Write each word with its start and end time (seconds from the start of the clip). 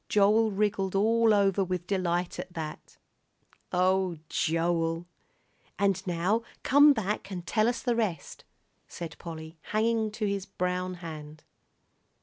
Joel 0.09 0.49
wriggled 0.51 0.95
all 0.95 1.31
over 1.31 1.63
with 1.63 1.85
delight 1.85 2.39
at 2.39 2.53
that 2.53 2.97
"Oh, 3.71 4.17
Joel!" 4.29 5.05
"And 5.77 6.07
now 6.07 6.41
come 6.63 6.91
back 6.91 7.29
and 7.29 7.45
tell 7.45 7.67
us 7.67 7.83
the 7.83 7.95
rest," 7.95 8.43
said 8.87 9.15
Polly, 9.19 9.59
hanging 9.61 10.09
to 10.13 10.25
his 10.25 10.47
brown 10.47 10.95
hand. 11.05 11.43